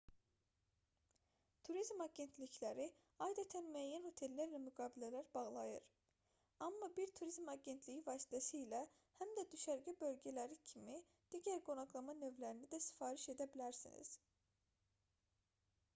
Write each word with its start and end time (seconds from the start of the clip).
turizm 1.67 1.99
agentlikləri 2.05 2.85
adətən 3.25 3.67
müəyyən 3.75 4.07
otellərlə 4.09 4.61
müqavilələr 4.63 5.27
bağlayır 5.35 5.83
amma 6.69 6.89
bir 6.95 7.13
turizm 7.19 7.51
agentliyi 7.53 8.01
vasitəsilə 8.07 8.79
həm 9.19 9.33
də 9.39 9.43
düşərgə 9.53 9.95
bölgələri 10.01 10.57
kimi 10.71 10.97
digər 11.35 11.61
qonaqlama 11.69 12.15
növlərini 12.23 12.71
də 12.73 12.81
sifariş 12.87 13.27
edə 13.35 13.47
bilərsiniz 13.57 14.15